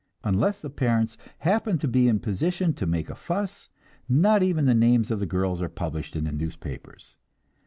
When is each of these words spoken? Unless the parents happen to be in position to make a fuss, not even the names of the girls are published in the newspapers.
Unless 0.23 0.61
the 0.63 0.71
parents 0.71 1.15
happen 1.41 1.77
to 1.77 1.87
be 1.87 2.07
in 2.07 2.17
position 2.19 2.73
to 2.73 2.87
make 2.87 3.07
a 3.07 3.13
fuss, 3.13 3.69
not 4.09 4.41
even 4.41 4.65
the 4.65 4.73
names 4.73 5.11
of 5.11 5.19
the 5.19 5.27
girls 5.27 5.61
are 5.61 5.69
published 5.69 6.15
in 6.15 6.23
the 6.23 6.31
newspapers. 6.31 7.15